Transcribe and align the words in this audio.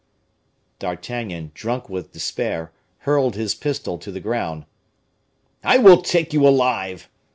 D'Artagnan, 0.79 1.51
drunk 1.53 1.87
with 1.87 2.11
despair, 2.11 2.71
hurled 3.01 3.35
his 3.35 3.53
pistol 3.53 3.99
to 3.99 4.11
the 4.11 4.19
ground. 4.19 4.65
"I 5.63 5.77
will 5.77 6.01
take 6.01 6.33
you 6.33 6.47
alive!" 6.47 7.07